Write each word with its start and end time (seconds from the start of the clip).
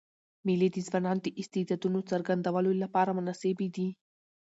مېلې 0.45 0.67
د 0.71 0.77
ځوانانو 0.87 1.21
د 1.23 1.27
استعدادونو 1.41 1.99
څرګندولو 2.11 2.71
له 2.81 2.87
پاره 2.93 3.11
مناسبي 3.19 3.67
دي. 3.75 3.87